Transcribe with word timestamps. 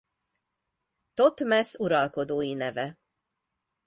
Thotmesz 1.15 1.75
uralkodói 1.79 2.53
neve. 2.55 2.87